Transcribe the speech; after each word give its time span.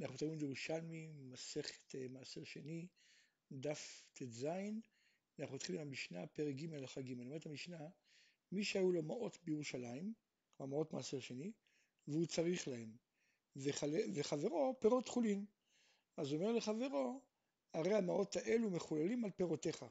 אנחנו 0.00 0.16
תלמוד 0.16 0.42
ירושלמי, 0.42 1.12
מסכת 1.12 1.94
אה, 1.94 2.08
מעשר 2.08 2.44
שני, 2.44 2.86
דף 3.52 4.02
ט"ז, 4.12 4.46
אנחנו 5.38 5.54
מתחילים 5.54 5.80
עם 5.80 5.88
המשנה, 5.88 6.26
פרק 6.26 6.54
ג' 6.54 6.74
הלכה 6.74 7.00
ג', 7.00 7.20
אומרת 7.20 7.46
המשנה, 7.46 7.88
מי 8.52 8.64
שהיו 8.64 8.92
לו 8.92 9.02
מעות 9.02 9.38
בירושלים, 9.44 10.14
המעות 10.58 10.92
מעשר 10.92 11.20
שני, 11.20 11.52
והוא 12.08 12.26
צריך 12.26 12.68
להם, 12.68 12.96
וחברו 14.14 14.76
פירות 14.80 15.08
חולין. 15.08 15.46
אז 16.16 16.32
אומר 16.32 16.52
לחברו, 16.52 17.22
הרי 17.74 17.94
המעות 17.94 18.36
האלו 18.36 18.70
מחוללים 18.70 19.24
על 19.24 19.30
פירותיך. 19.30 19.84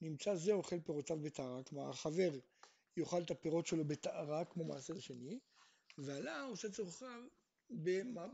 נמצא 0.00 0.34
זה 0.34 0.52
אוכל 0.52 0.80
פירותיו 0.80 1.18
בטהרה, 1.20 1.64
כלומר 1.64 1.90
החבר 1.90 2.38
יאכל 2.96 3.22
את 3.22 3.30
הפירות 3.30 3.66
שלו 3.66 3.84
בטהרה 3.84 4.44
כמו 4.44 4.64
מעשר 4.64 5.00
שני, 5.00 5.38
ועלה 5.98 6.42
עושה 6.42 6.70
צורכיו 6.70 7.22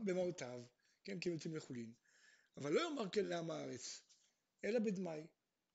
במעותיו, 0.05 0.63
כן, 1.09 1.19
כי 1.19 1.29
הם 1.29 1.35
יוצאים 1.35 1.55
לחולין. 1.55 1.93
אבל 2.57 2.73
לא 2.73 2.81
יאמר 2.81 3.09
כן 3.09 3.25
לעם 3.25 3.51
הארץ, 3.51 4.01
אלא 4.63 4.79
בדמאי, 4.79 5.27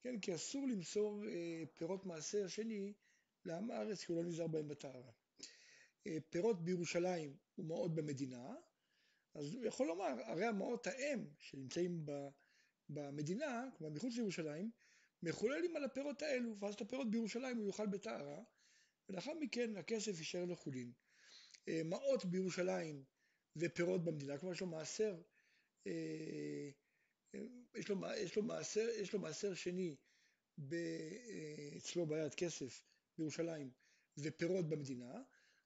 כן, 0.02 0.20
כי 0.20 0.34
אסור 0.34 0.68
למסור 0.68 1.24
אה, 1.26 1.62
פירות 1.74 2.06
מעשר 2.06 2.48
שני 2.48 2.92
לעם 3.44 3.70
הארץ, 3.70 4.04
כי 4.04 4.12
הוא 4.12 4.22
לא 4.22 4.28
נזהר 4.28 4.46
בהם 4.46 4.68
בטהרה. 4.68 5.12
אה, 6.06 6.18
פירות 6.30 6.64
בירושלים 6.64 7.36
ומעות 7.58 7.94
במדינה, 7.94 8.54
אז 9.34 9.54
הוא 9.54 9.64
יכול 9.64 9.86
לומר, 9.86 10.14
הרי 10.24 10.46
המעות 10.46 10.86
האם 10.86 11.24
שנמצאים 11.38 12.06
במדינה, 12.88 13.68
כלומר 13.76 13.94
מחוץ 13.94 14.14
לירושלים, 14.14 14.70
מחוללים 15.22 15.76
על 15.76 15.84
הפירות 15.84 16.22
האלו, 16.22 16.56
ואז 16.60 16.74
את 16.74 16.80
הפירות 16.80 17.10
בירושלים 17.10 17.56
הוא 17.56 17.66
יאכל 17.66 17.86
בטהרה, 17.86 18.42
ולאחר 19.08 19.34
מכן 19.40 19.76
הכסף 19.76 20.18
יישאר 20.18 20.44
לחולין. 20.44 20.92
אה, 21.68 21.82
מעות 21.84 22.24
בירושלים 22.24 23.04
ופירות 23.56 24.04
במדינה, 24.04 24.38
כלומר 24.38 24.54
יש 24.54 24.60
לו 24.60 24.66
מעשר, 24.66 25.16
אה, 25.86 26.70
יש 27.74 27.88
לו, 27.88 27.96
יש 28.16 28.36
לו, 28.36 28.42
מעשר, 28.42 28.88
יש 29.00 29.12
לו 29.12 29.18
מעשר 29.18 29.54
שני 29.54 29.96
אה, 30.72 31.76
אצלו 31.76 32.06
ביד 32.06 32.34
כסף 32.34 32.82
בירושלים 33.18 33.70
ופירות 34.18 34.68
במדינה, 34.68 35.22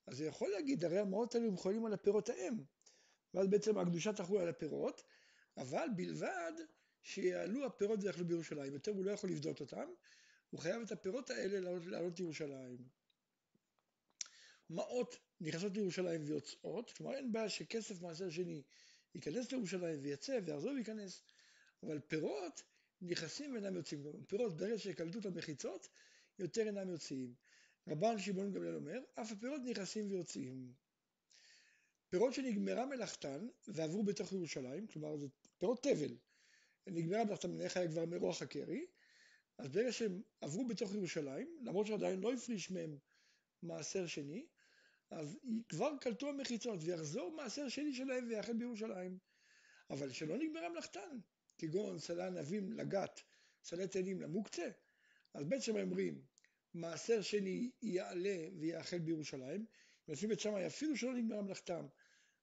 אז 0.06 0.20
הוא 0.20 0.28
יכול 0.28 0.50
להגיד, 0.50 0.84
הרי 0.84 0.98
המעות 0.98 1.34
האלו 1.34 1.52
מחוללים 1.52 1.86
על 1.86 1.92
הפירות 1.92 2.28
ההם, 2.28 2.64
ואז 3.34 3.46
בעצם 3.46 3.78
הקדושה 3.78 4.12
תחול 4.12 4.41
על 4.41 4.48
הפירות, 4.48 5.02
אבל 5.56 5.86
בלבד 5.96 6.52
שיעלו 7.02 7.66
הפירות 7.66 7.98
ויאכלו 8.02 8.24
בירושלים. 8.24 8.72
יותר 8.72 8.91
הוא 8.91 9.04
לא 9.04 9.10
יכול 9.10 9.30
לבדות 9.30 9.60
אותם, 9.60 9.91
הוא 10.50 10.60
חייב 10.60 10.82
את 10.82 10.92
הפירות 10.92 11.30
האלה 11.30 11.60
לעלות, 11.60 11.86
לעלות 11.86 12.18
לירושלים. 12.18 12.88
מעות 14.70 15.18
נכנסות 15.41 15.72
לירושלים 15.75 16.25
ויוצאות, 16.25 16.92
כלומר 16.92 17.14
אין 17.14 17.33
בעיה 17.33 17.48
שכסף 17.48 18.03
מעשר 18.03 18.31
שני 18.31 18.62
ייכנס 19.14 19.53
לירושלים 19.53 19.98
ויצא 20.03 20.41
ויחזור 20.44 20.72
וייכנס, 20.72 21.22
אבל 21.83 22.00
פירות 22.00 22.62
נכנסים 23.00 23.53
ואינם 23.53 23.77
יוצאים. 23.77 24.03
פירות 24.27 24.56
ברגע 24.56 24.78
שקלטו 24.78 25.19
את 25.19 25.27
המחיצות, 25.27 25.89
יותר 26.39 26.66
אינם 26.66 26.91
יוצאים. 26.91 27.34
רבן 27.89 28.19
שמעון 28.19 28.53
גמליאל 28.53 28.75
אומר, 28.75 29.00
אף 29.14 29.33
הפירות 29.33 29.61
נכנסים 29.64 30.11
ויוצאים. 30.11 30.72
פירות 32.09 32.34
שנגמרה 32.34 32.86
מלאכתן 32.86 33.48
ועברו 33.69 34.03
בתוך 34.03 34.33
ירושלים, 34.33 34.86
כלומר 34.86 35.16
זה 35.16 35.27
פירות 35.59 35.83
תבל, 35.83 36.16
נגמרה 36.86 37.25
מלאכתן 37.25 37.50
מנהל 37.50 37.69
היה 37.75 37.89
כבר 37.89 38.06
מרוח 38.06 38.42
הקרי, 38.42 38.86
אז 39.59 39.69
ברגע 39.69 39.92
שהם 39.92 40.22
עברו 40.41 40.66
בתוך 40.66 40.94
ירושלים, 40.94 41.59
למרות 41.62 41.86
שעדיין 41.86 42.20
לא 42.20 42.33
הפריש 42.33 42.70
מהם 42.70 42.98
מעשר 43.62 44.06
שני, 44.06 44.47
אז 45.10 45.38
כבר 45.68 45.90
קלטו 46.00 46.28
המחיצות 46.28 46.78
ויחזור 46.82 47.32
מעשר 47.36 47.68
שני 47.68 47.94
שלהם 47.94 48.28
ויאכל 48.28 48.52
בירושלים. 48.52 49.18
אבל 49.90 50.12
שלא 50.12 50.38
נגמרה 50.38 50.68
מלאכתן, 50.68 51.18
כגון 51.58 51.98
סלי 51.98 52.22
ענבים 52.22 52.72
לגת, 52.72 53.20
סלי 53.64 53.88
תאנים 53.88 54.20
למוקצה, 54.20 54.70
אז 55.34 55.44
בעצם 55.44 55.76
אומרים, 55.76 56.22
מעשר 56.74 57.22
שני 57.22 57.70
יעלה 57.82 58.36
ויאכל 58.58 58.98
בירושלים, 58.98 59.66
ועושים 60.08 60.32
את 60.32 60.41
שמאי 60.41 60.66
אפילו 60.66 60.97
שלא 60.97 61.14
נגמרה 61.14 61.42
מלאכתם, 61.42 61.86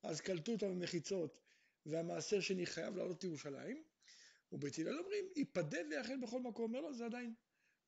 אז 0.03 0.21
קלטו 0.21 0.51
אותם 0.51 0.69
במחיצות 0.79 1.39
והמעשר 1.85 2.39
שני 2.39 2.65
חייב 2.65 2.95
לעלות 2.95 3.23
לירושלים, 3.23 3.83
ובית 4.51 4.79
הלל 4.79 4.99
אומרים, 4.99 5.25
ייפדה 5.35 5.77
ויאכל 5.89 6.17
בכל 6.17 6.39
מקום, 6.39 6.63
אומר 6.65 6.81
לו, 6.81 6.93
זה 6.93 7.05
עדיין 7.05 7.33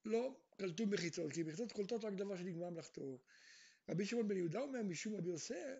לא 0.05 0.37
קלטו 0.57 0.85
מחיצות, 0.85 1.33
כי 1.33 1.43
מחיצות 1.43 1.71
קולטות 1.71 2.03
רק 2.03 2.13
דבר 2.13 2.37
שנגמר 2.37 2.69
מלאכתו. 2.69 3.19
רבי 3.89 4.05
שמעון 4.05 4.27
בן 4.27 4.37
יהודה 4.37 4.59
אומר, 4.59 4.83
משום 4.83 5.15
רבי 5.15 5.29
יוסף, 5.29 5.79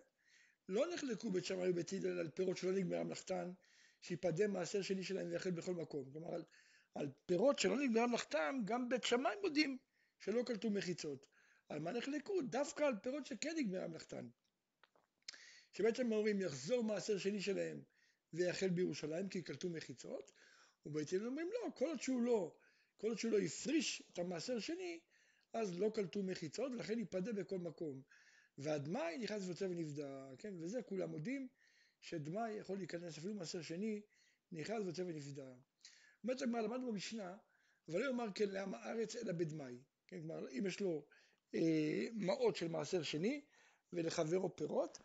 לא 0.68 0.94
נחלקו 0.94 1.30
בית 1.30 1.44
שמאי 1.44 1.70
ובית 1.70 1.92
הלל 1.92 2.18
על 2.18 2.30
פירות 2.30 2.56
שלא 2.56 2.72
נגמרה 2.72 3.04
מלאכתן, 3.04 3.50
שיפדה 4.00 4.48
מעשר 4.48 4.82
שני 4.82 5.04
שלהם 5.04 5.28
ויאכל 5.30 5.50
בכל 5.50 5.74
מקום. 5.74 6.10
כלומר, 6.12 6.34
על, 6.34 6.44
על 6.94 7.08
פירות 7.26 7.58
שלא 7.58 7.76
נגמרה 7.76 8.06
מלאכתם, 8.06 8.56
גם 8.64 8.88
בית 8.88 9.04
שמאי 9.04 9.34
מודים 9.42 9.78
שלא 10.18 10.42
קלטו 10.42 10.70
מחיצות. 10.70 11.26
על 11.68 11.78
מה 11.78 11.92
נחלקו? 11.92 12.42
דווקא 12.42 12.82
על 12.82 12.94
פירות 13.02 13.26
שכן 13.26 13.54
נגמרה 13.56 13.88
מלאכתן. 13.88 14.28
שבעצם 15.72 16.12
אומרים, 16.12 16.40
יחזור 16.40 16.84
מעשר 16.84 17.18
שני 17.18 17.40
שלהם 17.40 17.82
ויאכל 18.32 18.68
בירושלים 18.68 19.28
כי 19.28 19.42
קלטו 19.42 19.68
מחיצות, 19.68 20.32
ובית 20.86 21.12
הלל 21.12 21.26
אומרים 21.26 21.50
לא, 21.52 21.70
כל 21.74 21.86
עוד 21.86 22.02
שהוא 22.02 22.22
לא, 22.22 22.54
כל 22.96 23.08
עוד 23.08 23.18
שהוא 23.18 23.32
לא 23.32 23.38
הפריש 23.38 24.02
את 24.12 24.18
המעשר 24.18 24.58
שני, 24.58 25.00
אז 25.52 25.78
לא 25.78 25.90
קלטו 25.94 26.22
מחיצות 26.22 26.72
ולכן 26.72 26.98
ייפדה 26.98 27.32
בכל 27.32 27.58
מקום. 27.58 28.02
והדמאי 28.58 29.18
נכנס 29.18 29.42
ויוצא 29.46 29.64
ונפדה, 29.64 30.30
כן, 30.38 30.54
וזה 30.60 30.82
כולם 30.82 31.10
מודים 31.10 31.48
שדמאי 32.00 32.52
יכול 32.52 32.78
להיכנס 32.78 33.18
אפילו 33.18 33.34
מעשר 33.34 33.62
שני, 33.62 34.02
נכנס 34.52 34.82
ויוצא 34.84 35.02
ונפדה. 35.02 35.54
אומרת 36.24 36.42
הגמרא, 36.42 36.60
למדנו 36.60 36.92
במשנה, 36.92 37.36
אבל 37.88 38.00
לא 38.00 38.06
יאמר 38.06 38.26
כן 38.34 38.48
לעם 38.48 38.74
הארץ 38.74 39.16
אלא 39.16 39.32
בדמאי, 39.32 39.78
כן, 40.06 40.20
כלומר 40.20 40.50
אם 40.50 40.66
יש 40.66 40.80
לו 40.80 41.06
אה, 41.54 42.06
מעות 42.12 42.56
של 42.56 42.68
מעשר 42.68 43.02
שני 43.02 43.44
ולחברו 43.92 44.56
פירות, 44.56 44.98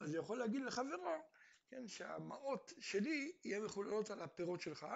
אז 0.00 0.14
הוא 0.14 0.24
יכול 0.24 0.38
להגיד 0.38 0.62
לחברו, 0.62 1.22
כן, 1.68 1.88
שהמעות 1.88 2.72
שלי 2.78 3.32
יהיה 3.44 3.60
מחוללות 3.60 4.10
על 4.10 4.22
הפירות 4.22 4.60
שלך, 4.60 4.86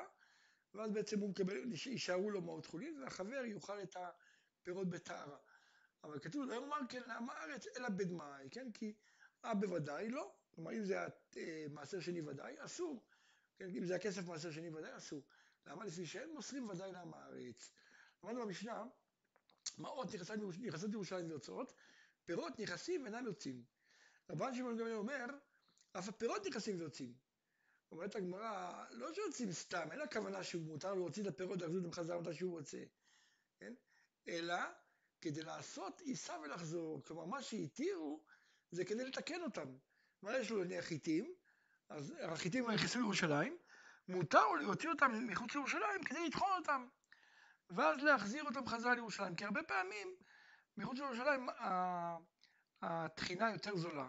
ואז 0.75 0.91
בעצם 0.91 1.21
הוא 1.21 1.31
מקבל, 1.31 1.73
יישארו 1.87 2.31
לו 2.31 2.41
מעות 2.41 2.67
חולין, 2.67 3.03
והחבר 3.03 3.45
יאכל 3.45 3.83
את 3.83 3.97
הפירות 4.63 4.89
בטהרה. 4.89 5.39
אבל 6.05 6.19
כתוב, 6.19 6.45
לא 6.47 6.55
יאמר 6.55 6.77
כן 6.89 7.03
לעם 7.07 7.31
הארץ, 7.31 7.67
אלא 7.77 7.89
בדמאי, 7.89 8.49
כן? 8.51 8.73
כי 8.73 8.95
אה 9.45 9.55
בוודאי 9.55 10.09
לא. 10.09 10.35
כלומר, 10.55 10.73
אם 10.73 10.85
זה 10.85 10.99
אה, 11.37 11.67
מעשר 11.71 12.01
שני 12.01 12.21
ודאי, 12.21 12.55
אסור. 12.59 13.03
כן? 13.57 13.69
אם 13.77 13.85
זה 13.85 13.97
הכסף 13.97 14.27
מעשר 14.27 14.51
שני 14.51 14.69
ודאי, 14.69 14.97
אסור. 14.97 15.23
למה? 15.67 15.85
לפי 15.85 16.07
שאין 16.07 16.35
מוסרים 16.35 16.69
ודאי 16.69 16.93
לעם 16.93 17.15
הארץ. 17.15 17.73
למדנו 18.25 18.47
במשנה, 18.47 18.85
מעות 19.79 20.15
נכנסות 20.59 20.91
לירושלים 20.91 21.27
ויוצאות, 21.27 21.73
פירות 22.25 22.59
נכנסים 22.59 23.03
ואינם 23.03 23.27
יוצאים. 23.27 23.65
רבן 24.31 24.55
שמעון 24.55 24.77
גמליאל 24.77 24.97
אומר, 24.97 25.27
אף 25.93 26.09
הפירות 26.09 26.47
נכנסים 26.47 26.79
ויוצאים. 26.79 27.15
אומרת 27.93 28.17
הגמרא, 28.17 28.85
לא 28.91 29.15
שיוצאים 29.15 29.53
סתם, 29.53 29.89
אין 29.93 30.01
הכוונה 30.01 30.45
שהוא 30.45 30.63
מותר 30.63 30.95
להוציא 30.95 31.23
את 31.23 31.29
הפירות 31.29 31.59
ולהחזיר 31.59 31.81
אותם 31.81 31.93
חזרה 31.93 32.21
מתי 32.21 32.35
שהוא 32.35 32.59
רוצה, 32.59 32.85
כן? 33.61 33.75
אלא 34.29 34.57
כדי 35.21 35.43
לעשות 35.43 36.01
ייסע 36.01 36.39
ולחזור. 36.39 37.03
כלומר, 37.05 37.25
מה 37.25 37.43
שהתירו 37.43 38.25
זה 38.71 38.85
כדי 38.85 39.05
לתקן 39.05 39.43
אותם. 39.43 39.77
מה 40.23 40.39
יש 40.39 40.51
לו 40.51 40.65
נניח 40.65 40.85
חיטים, 40.85 41.35
אז 41.89 42.15
החיטים 42.23 42.71
נכנסו 42.71 42.99
לירושלים, 42.99 43.59
מותר 44.09 44.49
לו 44.49 44.57
להוציא 44.57 44.89
אותם 44.89 45.27
מחוץ 45.27 45.55
לירושלים 45.55 46.05
כדי 46.05 46.27
לטחון 46.27 46.51
אותם, 46.59 46.89
ואז 47.71 48.03
להחזיר 48.03 48.45
אותם 48.45 48.67
חזרה 48.67 48.95
לירושלים. 48.95 49.35
כי 49.35 49.45
הרבה 49.45 49.63
פעמים 49.63 50.17
מחוץ 50.77 50.99
לירושלים 50.99 51.49
התחינה 52.83 53.51
יותר 53.51 53.77
זולה, 53.77 54.09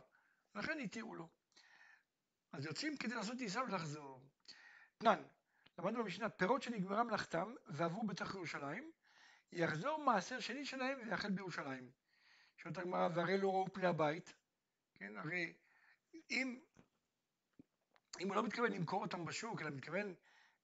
לכן 0.55 0.79
התירו 0.79 1.15
לו. 1.15 1.27
אז 2.53 2.65
יוצאים 2.65 2.97
כדי 2.97 3.15
לעשות 3.15 3.37
טיסה 3.37 3.63
ולחזור. 3.63 4.21
תנן, 4.97 5.23
למדנו 5.77 6.03
במשנה, 6.03 6.29
פירות 6.29 6.61
שנגמרה 6.61 7.03
מלאכתם 7.03 7.55
ועברו 7.67 8.07
בתוך 8.07 8.35
ירושלים, 8.35 8.91
יחזור 9.55 10.03
מעשר 10.03 10.39
שני 10.39 10.65
שלהם 10.65 10.99
ויאכל 11.05 11.29
בירושלים. 11.29 11.91
שואלת 12.57 12.77
הגמרא, 12.77 13.09
והרי 13.15 13.37
לא 13.37 13.47
ראו 13.47 13.73
פני 13.73 13.87
הבית, 13.87 14.33
כן, 14.93 15.17
הרי 15.17 15.53
אם, 16.31 16.59
אם 18.19 18.27
הוא 18.27 18.35
לא 18.35 18.43
מתכוון 18.43 18.71
למכור 18.71 19.01
אותם 19.01 19.25
בשוק, 19.25 19.61
אלא 19.61 19.69
מתכוון 19.69 20.13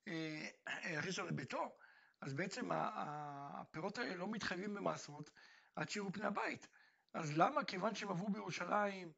אה, 0.08 0.50
להכניס 0.86 1.20
אותם 1.20 1.34
לביתו, 1.34 1.78
אז 2.22 2.34
בעצם 2.34 2.70
הפירות 2.72 3.98
האלה 3.98 4.16
לא 4.16 4.28
מתחייבים 4.28 4.74
במעשרות 4.74 5.30
עד 5.76 5.90
שיראו 5.90 6.14
פני 6.14 6.26
הבית. 6.26 6.68
אז 7.14 7.38
למה 7.38 7.64
כיוון 7.64 7.96
שהם 7.96 8.10
עברו 8.10 8.30
בירושלים, 8.30 9.12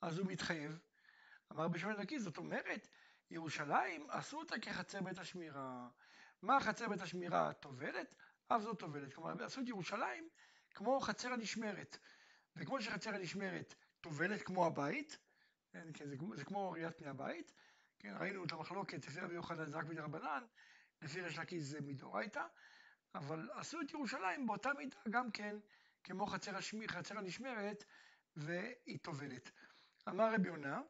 אז 0.00 0.18
הוא 0.18 0.26
מתחייב? 0.26 0.80
אמר 1.52 1.64
רבי 1.64 1.78
שמעון 1.78 1.96
לקיס, 1.96 2.22
זאת 2.22 2.36
אומרת, 2.36 2.88
ירושלים 3.30 4.06
עשו 4.10 4.38
אותה 4.38 4.58
כחצר 4.58 5.00
בית 5.00 5.18
השמירה. 5.18 5.88
מה 6.42 6.60
חצר 6.60 6.88
בית 6.88 7.00
השמירה? 7.00 7.52
טובלת? 7.52 8.14
אף 8.48 8.62
זאת 8.62 8.78
טובלת. 8.78 9.14
כלומר, 9.14 9.44
עשו 9.44 9.60
את 9.60 9.68
ירושלים 9.68 10.28
כמו 10.74 11.00
חצר 11.00 11.32
הנשמרת. 11.32 11.98
וכמו 12.56 12.82
שחצר 12.82 13.14
הנשמרת 13.14 13.74
טובלת 14.00 14.42
כמו 14.42 14.66
הבית, 14.66 15.18
כן, 15.72 15.88
כן, 15.94 16.08
זה, 16.08 16.16
זה 16.34 16.44
כמו 16.44 16.70
ראיית 16.70 16.98
פני 16.98 17.08
הבית, 17.08 17.52
כן, 17.98 18.14
ראינו 18.20 18.44
את 18.44 18.52
המחלוקת, 18.52 19.06
לפי 19.06 19.20
רבי 19.20 19.34
יוחנן 19.34 19.70
זה 19.70 19.78
רק 19.78 19.84
מדרבנן, 19.84 20.44
לפי 21.02 21.20
ריש 21.20 21.38
לקיש 21.38 21.62
זה 21.62 21.80
מדאורייתא, 21.80 22.42
אבל 23.14 23.48
עשו 23.52 23.80
את 23.80 23.90
ירושלים 23.90 24.46
באותה 24.46 24.72
מידה 24.72 24.96
גם 25.10 25.30
כן, 25.30 25.56
כמו 26.04 26.26
חצר, 26.26 26.56
השמי, 26.56 26.88
חצר 26.88 27.18
הנשמרת, 27.18 27.84
והיא 28.36 28.98
טובלת. 29.02 29.50
אמר 30.08 30.34
רבי 30.34 30.48
יונה, 30.48 30.80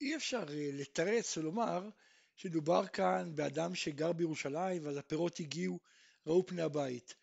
אי 0.00 0.16
אפשר 0.16 0.44
אה, 0.48 0.70
לתרץ 0.72 1.36
ולומר 1.36 1.88
שדובר 2.36 2.86
כאן 2.86 3.32
באדם 3.34 3.74
שגר 3.74 4.12
בירושלים 4.12 4.86
ואז 4.86 4.96
הפירות 4.96 5.40
הגיעו, 5.40 5.78
ראו 6.26 6.46
פני 6.46 6.62
הבית. 6.62 7.14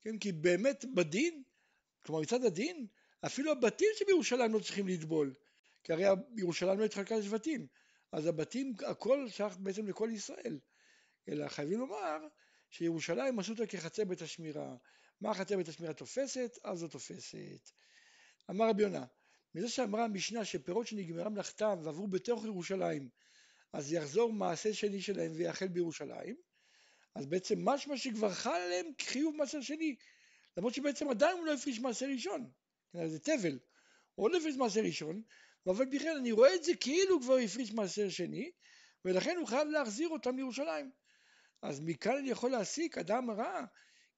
כן, 0.00 0.18
כי 0.18 0.32
באמת 0.32 0.84
בדין, 0.94 1.42
כלומר 2.02 2.20
מצד 2.20 2.44
הדין, 2.44 2.86
אפילו 3.26 3.52
הבתים 3.52 3.88
שבירושלים 3.98 4.54
לא 4.54 4.58
צריכים 4.58 4.88
לטבול, 4.88 5.34
כי 5.84 5.92
הרי 5.92 6.04
ירושלים 6.36 6.78
לא 6.78 6.84
התחלקה 6.84 7.16
לשבטים, 7.16 7.66
אז 8.12 8.26
הבתים, 8.26 8.74
הכל 8.86 9.28
שייך 9.28 9.56
בעצם 9.56 9.86
לכל 9.86 10.10
ישראל. 10.12 10.58
אלא 11.28 11.48
חייבים 11.48 11.78
לומר 11.78 12.18
שירושלים 12.70 13.38
עשו 13.38 13.52
אותה 13.52 13.66
כחצר 13.66 14.04
בית 14.04 14.22
השמירה. 14.22 14.76
מה 15.20 15.34
חצר 15.34 15.56
בית 15.56 15.68
השמירה 15.68 15.94
תופסת? 15.94 16.58
אז 16.64 16.78
זו 16.78 16.88
תופסת. 16.88 17.70
אמר 18.50 18.68
רבי 18.68 18.82
יונה, 18.82 19.04
מזה 19.54 19.68
שאמרה 19.68 20.04
המשנה 20.04 20.44
שפירות 20.44 20.86
שנגמרה 20.86 21.28
מלאכתם 21.28 21.78
ועברו 21.82 22.08
בתוך 22.08 22.44
ירושלים, 22.44 23.08
אז 23.72 23.92
יחזור 23.92 24.32
מעשה 24.32 24.74
שני 24.74 25.00
שלהם 25.00 25.32
ויחל 25.34 25.68
בירושלים, 25.68 26.36
אז 27.14 27.26
בעצם 27.26 27.68
משמע 27.68 27.96
שכבר 27.96 28.32
חל 28.32 28.50
עליהם 28.50 28.86
חיוב 29.00 29.36
מעשר 29.36 29.60
שני, 29.60 29.96
למרות 30.56 30.74
שבעצם 30.74 31.08
עדיין 31.08 31.38
הוא 31.38 31.46
לא 31.46 31.54
הפריש 31.54 31.80
מעשר 31.80 32.06
ראשון, 32.06 32.50
זה 33.06 33.18
תבל, 33.18 33.58
הוא 34.14 34.30
לא 34.30 34.38
הפריש 34.38 34.56
מעשר 34.56 34.80
ראשון, 34.80 35.22
אבל 35.66 35.84
בכלל 35.84 36.16
אני 36.16 36.32
רואה 36.32 36.54
את 36.54 36.64
זה 36.64 36.72
כאילו 36.76 37.20
כבר 37.20 37.36
הפריש 37.36 37.72
מעשר 37.72 38.08
שני, 38.08 38.50
ולכן 39.04 39.36
הוא 39.36 39.46
חייב 39.46 39.68
להחזיר 39.68 40.08
אותם 40.08 40.36
לירושלים. 40.36 40.90
אז 41.62 41.80
מכאן 41.80 42.16
אני 42.16 42.30
יכול 42.30 42.50
להסיק, 42.50 42.98
אדם 42.98 43.30
רע, 43.30 43.64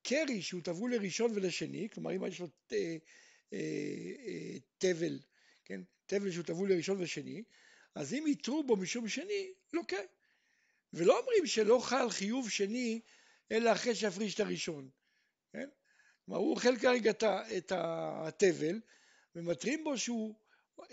קרי 0.02 0.42
שהוא 0.42 0.62
טבול 0.62 0.94
לראשון 0.94 1.30
ולשני, 1.34 1.88
כלומר 1.88 2.16
אם 2.16 2.26
יש 2.26 2.40
לו 2.40 2.48
אה, 2.72 2.96
אה, 3.52 3.58
אה, 4.26 4.58
תבל, 4.78 5.18
כן, 5.64 5.80
תבל 6.06 6.30
שהוא 6.30 6.44
טבול 6.44 6.72
לראשון 6.72 7.00
ושני, 7.00 7.42
אז 7.94 8.14
אם 8.14 8.24
יתרו 8.26 8.64
בו 8.64 8.76
משום 8.76 9.08
שני, 9.08 9.52
לוקה. 9.72 9.96
ולא 10.92 11.20
אומרים 11.20 11.46
שלא 11.46 11.78
חל 11.78 12.10
חיוב 12.10 12.50
שני, 12.50 13.00
אלא 13.52 13.72
אחרי 13.72 13.94
שיפריש 13.94 14.34
את 14.34 14.40
הראשון. 14.40 14.90
כן? 15.52 15.68
כלומר, 16.24 16.40
הוא 16.40 16.50
אוכל 16.50 16.78
כרגע 16.78 17.10
את 17.56 17.72
התבל, 17.76 18.80
ומתרים 19.34 19.84
בו 19.84 19.98
שהוא, 19.98 20.34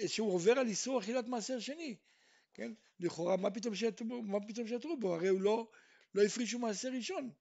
שהוא 0.08 0.34
עובר 0.34 0.52
על 0.52 0.68
איסור 0.68 1.00
אכילת 1.00 1.28
מעשר 1.28 1.60
שני. 1.60 1.96
כן? 2.54 2.72
לכאורה, 3.00 3.38
מה 3.38 3.52
פתאום 3.52 3.76
שיתרו, 3.76 4.22
מה 4.22 4.40
פתאום 4.48 4.68
שיתרו 4.68 4.98
בו? 4.98 5.16
הרי 5.16 5.28
הוא 5.28 5.42
לא, 5.42 5.68
לא 6.16 6.24
הפרישו 6.24 6.60
מעשר 6.60 6.90
ראשון. 6.90 7.32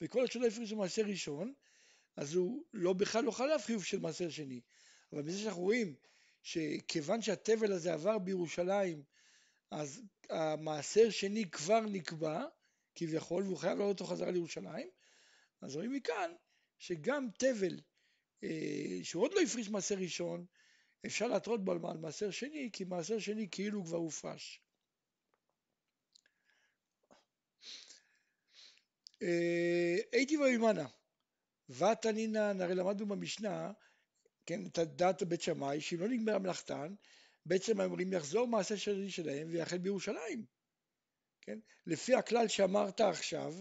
וכל 0.00 0.20
עוד 0.20 0.32
שלא 0.32 0.46
הפרישו 0.46 0.76
מעשר 0.76 1.02
ראשון, 1.02 1.52
אז 2.16 2.34
הוא 2.34 2.64
לא 2.72 2.92
בכלל 2.92 3.24
לא 3.24 3.30
חלף 3.30 3.64
חיוב 3.64 3.84
של 3.84 3.98
מעשר 3.98 4.30
שני. 4.30 4.60
אבל 5.12 5.22
מזה 5.22 5.38
שאנחנו 5.38 5.62
רואים 5.62 5.94
שכיוון 6.42 7.22
שהתבל 7.22 7.72
הזה 7.72 7.92
עבר 7.92 8.18
בירושלים, 8.18 9.02
אז 9.70 10.02
המעשר 10.30 11.10
שני 11.10 11.50
כבר 11.50 11.80
נקבע, 11.80 12.44
כביכול, 12.94 13.42
והוא 13.44 13.58
חייב 13.58 13.78
לעלות 13.78 14.00
אותו 14.00 14.10
חזרה 14.10 14.30
לירושלים, 14.30 14.88
אז 15.62 15.76
רואים 15.76 15.92
מכאן 15.92 16.32
שגם 16.78 17.28
תבל 17.38 17.80
אה, 18.44 18.98
שהוא 19.02 19.22
עוד 19.22 19.32
לא 19.34 19.40
הפריש 19.40 19.68
מעשר 19.68 19.94
ראשון, 19.94 20.46
אפשר 21.06 21.26
להתרות 21.26 21.64
בו 21.64 21.72
על 21.72 21.98
מעשר 21.98 22.30
שני, 22.30 22.70
כי 22.72 22.84
מעשר 22.84 23.18
שני 23.18 23.48
כאילו 23.50 23.84
כבר 23.84 23.96
הופרש. 23.96 24.60
אה, 29.22 29.96
הייתי 30.12 30.36
וימנה, 30.36 30.86
ותנינן, 31.68 32.60
הרי 32.60 32.74
למדנו 32.74 33.06
במשנה, 33.06 33.72
כן, 34.46 34.66
את 34.66 34.78
דעת 34.78 35.22
בית 35.22 35.42
שמאי, 35.42 35.80
שאם 35.80 36.00
לא 36.00 36.08
נגמרה 36.08 36.38
מלאכתן, 36.38 36.94
בעצם 37.46 37.80
הם 37.80 37.90
אומרים 37.90 38.12
יחזור 38.12 38.48
מעשה 38.48 38.76
שני 38.76 39.10
שלהם 39.10 39.48
ויחל 39.50 39.78
בירושלים. 39.78 40.44
כן? 41.40 41.58
לפי 41.86 42.14
הכלל 42.14 42.48
שאמרת 42.48 43.00
עכשיו, 43.00 43.54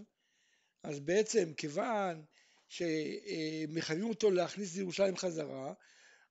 אז 0.83 0.99
בעצם 0.99 1.53
כיוון 1.53 2.25
שמחייבים 2.69 4.09
אותו 4.09 4.31
להכניס 4.31 4.75
לירושלים 4.75 5.17
חזרה, 5.17 5.73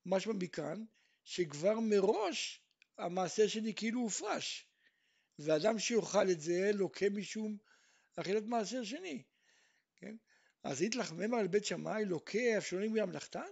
משמע 0.07 0.33
מכאן 0.33 0.85
שכבר 1.25 1.81
מראש 1.81 2.63
המעשה 2.99 3.49
שלי 3.49 3.75
כאילו 3.75 4.01
הופרש, 4.01 4.67
ואדם 5.39 5.79
שיאכל 5.79 6.31
את 6.31 6.41
זה 6.41 6.71
לוקה 6.75 7.11
משום 7.11 7.57
אכילת 8.17 8.45
מעשר 8.45 8.85
שני, 8.85 9.23
כן? 9.97 10.17
אז 10.63 10.83
איתלך 10.83 11.13
ממר 11.13 11.39
על 11.39 11.47
בית 11.47 11.65
שמאי 11.65 12.05
לוקה 12.05 12.59
אף 12.59 12.67
שלא 12.67 12.81
נגמר 12.81 13.07
מלאכתן? 13.07 13.51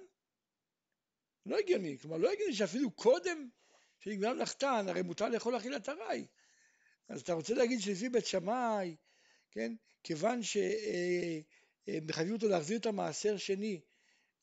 לא 1.48 1.58
הגיוני, 1.58 1.98
כלומר 1.98 2.16
לא 2.16 2.32
הגיוני 2.32 2.54
שאפילו 2.54 2.90
קודם 2.90 3.48
שנגמר 4.00 4.34
מלאכתן, 4.34 4.86
הרי 4.88 5.02
מותר 5.02 5.28
לאכול 5.28 5.56
אכילת 5.56 5.88
ארעי. 5.88 6.26
אז 7.08 7.20
אתה 7.20 7.32
רוצה 7.32 7.54
להגיד 7.54 7.80
שלפי 7.80 8.08
בית 8.08 8.26
שמאי, 8.26 8.96
כן, 9.50 9.72
כיוון 10.02 10.40
שמחייבים 10.42 12.34
אותו 12.34 12.48
להחזיר 12.48 12.78
את 12.78 12.86
המעשר 12.86 13.36
שני 13.36 13.80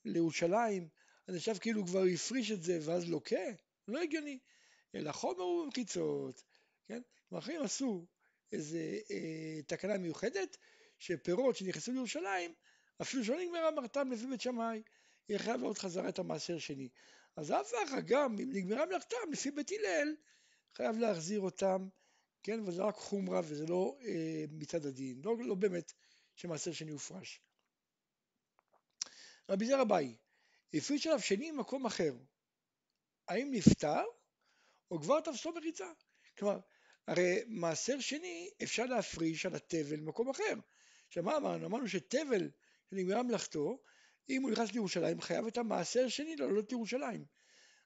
לירושלים, 0.06 0.88
אז 1.28 1.36
עכשיו 1.36 1.56
כאילו 1.62 1.80
הוא 1.80 1.88
כבר 1.88 2.04
הפריש 2.14 2.52
את 2.52 2.64
זה 2.64 2.80
ואז 2.82 3.10
לוקה? 3.10 3.46
לא 3.88 4.02
הגיוני. 4.02 4.40
אלא 4.96 5.12
חומר 5.12 5.44
הוא 5.44 5.66
במחיצות, 5.66 6.44
כן? 6.88 7.02
אחרים 7.38 7.62
עשו 7.62 8.06
איזה 8.52 9.00
אה, 9.12 9.62
תקנה 9.68 9.98
מיוחדת, 9.98 10.58
שפירות 11.00 11.56
שנכנסו 11.56 11.92
לירושלים, 11.92 12.54
אפילו 13.02 13.24
שלא 13.24 13.40
נגמרה 13.40 13.72
מרתם 13.72 14.12
לפי 14.12 14.28
בית 14.28 14.42
שמאי, 14.42 14.82
יהיה 15.30 15.40
חייב 15.40 15.62
לעוד 15.62 15.78
חזרה 15.78 16.10
את 16.10 16.20
המעשר 16.20 16.60
שני. 16.60 16.90
אז 17.36 17.52
אף 17.52 17.72
אחד 17.84 18.06
גם 18.06 18.36
אם 18.40 18.50
נגמרה 18.54 18.86
מלאכתם 18.86 19.32
לפי 19.32 19.52
בית 19.52 19.72
הלל, 19.72 20.16
חייב 20.76 20.98
להחזיר 20.98 21.40
אותם, 21.40 21.88
כן, 22.44 22.60
וזה 22.66 22.84
רק 22.84 22.96
חומרה 22.96 23.42
וזה 23.44 23.66
לא 23.68 23.98
אה, 24.02 24.46
מצד 24.52 24.86
הדין, 24.86 25.22
לא, 25.24 25.36
לא 25.40 25.56
באמת 25.56 25.94
שמעשר 26.36 26.74
שני 26.74 26.92
הופרש. 26.92 27.42
רבי 29.50 29.66
זר 29.66 29.82
אביי, 29.82 30.16
הפריש 30.74 31.08
עליו 31.08 31.20
שני 31.20 31.52
ממקום 31.52 31.86
אחר, 31.86 32.14
האם 33.28 33.52
נפטר 33.52 34.04
או 34.92 35.02
כבר 35.02 35.22
תפסו 35.22 35.52
מריצה? 35.52 35.92
כלומר, 36.38 36.60
הרי 37.08 37.44
מעשר 37.48 38.00
שני 38.00 38.50
אפשר 38.64 38.86
להפריש 38.86 39.46
על 39.46 39.56
התבל 39.56 40.00
במקום 40.00 40.30
אחר. 40.30 40.54
עכשיו 41.08 41.24
מה 41.24 41.38
אמרנו? 41.38 41.66
אמרנו 41.66 41.88
שתבל 41.88 42.50
שנגמרה 42.90 43.24
מלאכתו 43.24 43.84
אם 44.30 44.42
הוא 44.42 44.52
נכנס 44.52 44.72
לירושלים 44.72 45.22
חייב 45.22 45.48
את 45.48 45.58
המעשר 45.58 46.08
שני 46.08 46.36
לעלות 46.36 46.72
לירושלים. 46.72 47.26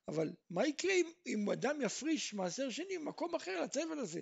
אבל 0.08 0.34
מה 0.50 0.68
יקרה 0.68 0.94
אם, 0.94 1.12
אם 1.26 1.50
אדם 1.50 1.82
יפריש 1.82 2.34
מעשר 2.34 2.70
שני 2.70 2.98
במקום 2.98 3.36
אחר 3.36 3.62
לתבל 3.62 4.00
הזה? 4.00 4.22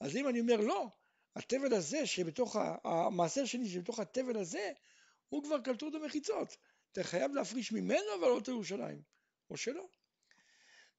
אז 0.00 0.16
אם 0.16 0.28
אני 0.28 0.40
אומר 0.40 0.56
לא, 0.56 0.88
התבל 1.36 1.74
הזה 1.74 2.06
שבתוך, 2.06 2.56
המעשר 2.84 3.44
שני 3.44 3.68
שבתוך 3.68 3.98
התבל 3.98 4.36
הזה 4.36 4.72
הוא 5.28 5.42
כבר 5.44 5.60
קלטות 5.60 5.94
המחיצות. 5.94 6.56
אתה 6.92 7.04
חייב 7.04 7.34
להפריש 7.34 7.72
ממנו 7.72 8.06
ולעלות 8.18 8.48
לירושלים, 8.48 9.02
או 9.50 9.56
שלא. 9.56 9.88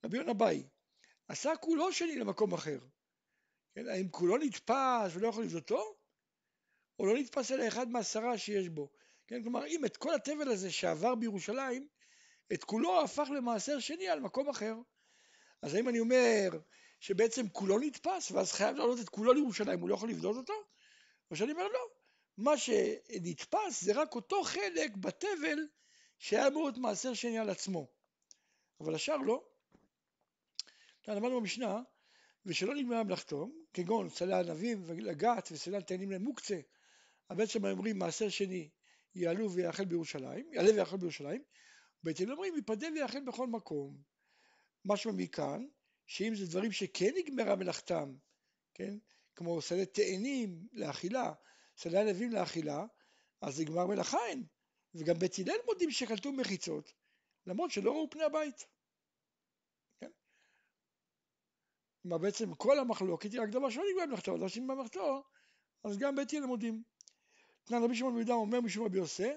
רבי 0.06 0.18
יונה 0.18 0.34
ביי, 0.34 0.64
עשה 1.28 1.56
כולו 1.56 1.94
שני 1.94 2.16
למקום 2.16 2.54
אחר. 2.54 2.80
כן, 3.76 3.88
האם 3.88 4.10
כולו 4.10 4.38
נתפס 4.38 5.12
ולא 5.14 5.28
יכול 5.28 5.44
לבדותו? 5.44 5.96
או 7.00 7.06
לא 7.06 7.14
נתפס 7.18 7.52
אלא 7.52 7.68
אחד 7.68 7.90
מעשרה 7.90 8.38
שיש 8.38 8.70
בו. 8.70 8.92
כן, 9.32 9.44
כלומר, 9.44 9.68
אם 9.68 9.86
את 9.86 9.98
כל 9.98 10.14
התבל 10.14 10.50
הזה 10.50 10.72
שעבר 10.72 11.16
בירושלים, 11.16 11.88
את 12.54 12.64
כולו 12.64 13.04
הפך 13.04 13.30
למעשר 13.36 13.80
שני 13.80 14.08
על 14.08 14.20
מקום 14.20 14.50
אחר. 14.50 14.76
אז 15.62 15.74
האם 15.74 15.90
אני 15.90 16.00
אומר 16.00 16.50
שבעצם 17.00 17.50
כולו 17.50 17.80
נתפס, 17.80 18.32
ואז 18.32 18.52
חייב 18.52 18.76
לעלות 18.76 19.00
את 19.00 19.10
כולו 19.10 19.34
לירושלים, 19.34 19.80
הוא 19.80 19.90
לא 19.90 19.94
יכול 19.94 20.10
לבדות 20.10 20.36
אותו? 20.36 20.54
או 21.32 21.36
שאני 21.36 21.52
אומר 21.52 21.68
לא, 21.68 21.80
מה 22.38 22.58
שנתפס 22.58 23.84
זה 23.84 24.02
רק 24.02 24.16
אותו 24.16 24.44
חלק 24.44 24.98
בתבל 24.98 25.68
שהיה 26.18 26.48
אמור 26.48 26.64
להיות 26.64 26.78
מעשר 26.78 27.14
שני 27.14 27.40
על 27.40 27.50
עצמו. 27.50 27.88
אבל 28.80 28.96
השאר 28.96 29.18
לא. 29.18 29.44
למדנו 31.08 31.40
במשנה, 31.40 31.82
ושלא 32.46 32.76
נגמרה 32.76 33.04
מלאכתו, 33.04 33.50
כגון 33.74 34.10
סלי 34.10 34.34
ענבים 34.34 34.84
ולגת 34.86 35.50
וסלי 35.52 35.84
תאנים 35.84 36.12
למוקצה, 36.12 36.60
אבל 37.30 37.38
בעצם 37.38 37.66
אומרים 37.66 38.00
מעשר 38.00 38.30
שני 38.30 38.70
יעלו 39.16 39.52
ויאכל 39.52 39.86
בירושלים, 39.86 40.54
יעלה 40.54 40.72
ויאכל 40.72 40.98
בירושלים, 40.98 41.44
בעצם 42.04 42.32
אומרים 42.32 42.58
יפדה 42.58 42.88
ויאכל 42.96 43.26
בכל 43.26 43.48
מקום. 43.48 44.02
משמע 44.86 45.12
מכאן, 45.12 45.66
שאם 46.06 46.36
זה 46.36 46.46
דברים 46.46 46.72
שכן 46.72 47.12
נגמרה 47.18 47.56
מלאכתם, 47.56 48.16
כן, 48.74 48.98
כמו 49.36 49.62
שדה 49.62 49.86
תאנים 49.86 50.68
לאכילה, 50.72 51.34
שדה 51.76 52.02
ענבים 52.02 52.32
לאכילה, 52.32 52.86
אז 53.42 53.62
נגמר 53.62 53.88
מלאכה 53.88 54.18
אין. 54.26 54.46
וגם 54.96 55.20
בית 55.20 55.40
הלל 55.40 55.58
מודים 55.66 55.92
שקלטו 55.92 56.32
מחיצות, 56.34 56.94
למרות 57.46 57.72
שלא 57.72 57.92
ראו 57.92 58.10
פני 58.10 58.24
הבית. 58.24 58.66
כן? 60.00 60.12
כלומר 62.02 62.18
בעצם 62.18 62.56
כל 62.56 62.80
המחלוקת 62.80 63.32
היא 63.32 63.42
רק 63.42 63.50
דבר 63.50 63.70
שלא 63.70 63.84
נגמר 63.92 64.06
במלאכתו, 64.06 64.38
לא 64.38 64.50
שנגמר 64.50 64.76
במלאכתו, 64.76 65.24
אז 65.84 65.98
גם 65.98 66.16
בית 66.16 66.34
הלל 66.34 66.46
מודים. 66.46 66.84
תנן 67.64 67.84
רבי 67.84 67.96
שמעון 67.96 68.14
ביהודה 68.14 68.34
אומר 68.34 68.62
משום 68.62 68.86
רבי 68.86 68.98
יוסי, 68.98 69.30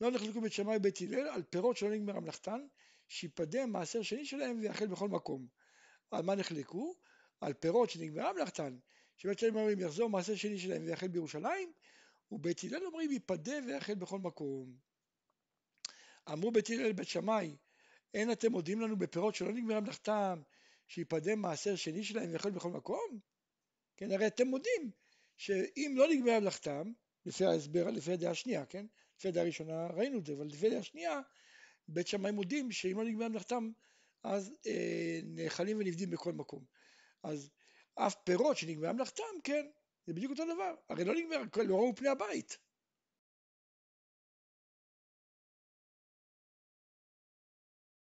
לא 0.00 0.10
נחלקו 0.10 0.40
בית 0.40 0.52
שמאי 0.52 0.76
ובית 0.76 1.00
הלל 1.00 1.28
על 1.28 1.42
פירות 1.42 1.76
שלא 1.76 1.90
נגמר 1.90 2.20
מלאכתן, 2.20 2.66
שיפדה 3.08 3.66
מעשר 3.66 4.02
שני 4.02 4.24
שלהם 4.24 4.60
ויאכל 4.60 4.86
בכל 4.86 5.08
מקום. 5.08 5.46
על 6.10 6.22
מה 6.22 6.34
נחלקו? 6.34 6.94
על 7.40 7.52
פירות 7.52 7.90
שנגמרה 7.90 8.32
מלאכתן, 8.32 8.78
שבית 9.16 9.38
שמאי 9.38 9.60
אומרים 9.60 9.80
יחזור 9.80 10.10
מעשר 10.10 10.34
שני 10.34 10.58
שלהם 10.58 10.84
ויאכל 10.84 11.08
בירושלים, 11.08 11.72
ובית 12.30 12.64
הלל 12.64 12.86
אומרים 12.86 13.10
ייפדה 13.10 13.58
ויאכל 13.66 13.94
בכל 13.94 14.18
מקום. 14.18 14.76
אמרו 16.32 16.50
בית 16.50 16.70
הלל 16.70 16.88
לבית 16.88 17.08
שמאי, 17.08 17.56
אין 18.14 18.32
אתם 18.32 18.52
מודים 18.52 18.80
לנו 18.80 18.96
בפירות 18.96 19.34
שלא 19.34 19.52
נגמרה 19.52 19.80
מלאכתם, 19.80 20.42
שיפדה 20.86 21.36
מעשר 21.36 21.76
שני 21.76 22.04
שלהם 22.04 22.30
ויאכל 22.30 22.50
בכל 22.50 22.70
מקום? 22.70 23.20
כן, 23.96 24.12
הרי 24.12 24.26
אתם 24.26 24.46
מודים 24.46 24.90
שאם 25.36 25.94
לא 25.96 26.08
נגמרה 26.08 26.40
מלאכתם, 26.40 26.92
לפי 27.26 27.44
ההסבר, 27.44 27.90
לפי 27.90 28.12
הדעה 28.12 28.30
השנייה, 28.30 28.66
כן? 28.66 28.86
לפי 29.18 29.28
הדעה 29.28 29.42
הראשונה 29.42 29.86
ראינו 29.86 30.18
את 30.18 30.26
זה, 30.26 30.32
אבל 30.32 30.46
לפי 30.46 30.66
הדעה 30.66 30.78
השנייה, 30.78 31.20
בית 31.88 32.06
שמאי 32.06 32.30
מודים 32.30 32.72
שאם 32.72 32.96
לא 32.96 33.04
נגמרה 33.04 33.28
מלאכתם, 33.28 33.70
אז 34.22 34.52
אה, 34.66 35.20
נאכלים 35.24 35.76
ונבדים 35.78 36.10
בכל 36.10 36.32
מקום. 36.32 36.64
אז 37.22 37.50
אף 37.94 38.14
פירות 38.24 38.56
שנגמרה 38.56 38.92
מלאכתם, 38.92 39.22
כן, 39.44 39.66
זה 40.06 40.14
בדיוק 40.14 40.30
אותו 40.30 40.44
דבר. 40.54 40.74
הרי 40.88 41.04
לא 41.04 41.14
נגמר, 41.14 41.42
לא 41.64 41.76
ראו 41.76 41.94
פני 41.96 42.08
הבית. 42.08 42.58